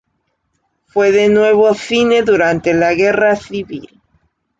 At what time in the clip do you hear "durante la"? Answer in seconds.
2.23-2.95